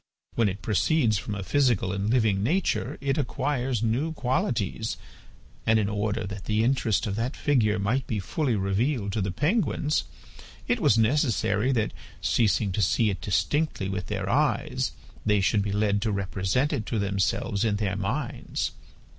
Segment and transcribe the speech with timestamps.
[0.33, 4.97] When it proceeds from a physical and living nature it acquires new qualities,
[5.63, 9.29] and in order that the interest of that figure might be fully revealed to the
[9.29, 10.05] penguins
[10.67, 14.93] it was necessary that, ceasing to see it distinctly with their eyes,
[15.23, 18.71] they should be led to represent it to themselves in their minds.